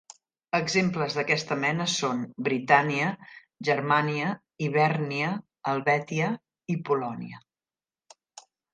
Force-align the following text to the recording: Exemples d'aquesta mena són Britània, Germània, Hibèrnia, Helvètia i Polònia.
Exemples 0.59 1.17
d'aquesta 1.17 1.57
mena 1.63 1.87
són 1.97 2.23
Britània, 2.47 3.11
Germània, 3.71 4.33
Hibèrnia, 4.71 5.31
Helvètia 5.75 6.35
i 6.79 6.83
Polònia. 6.91 7.47